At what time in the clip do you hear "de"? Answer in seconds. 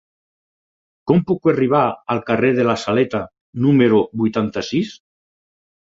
2.61-2.65